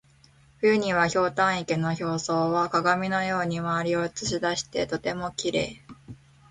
[0.63, 5.81] 冬には、ひょうたん池の表層は鏡のように周りを写し出しとてもきれい。